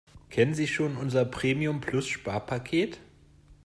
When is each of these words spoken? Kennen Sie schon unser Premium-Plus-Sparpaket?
Kennen 0.31 0.55
Sie 0.55 0.65
schon 0.67 0.97
unser 0.97 1.25
Premium-Plus-Sparpaket? 1.25 2.99